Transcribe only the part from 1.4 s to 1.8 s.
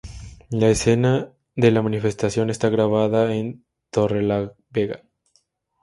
de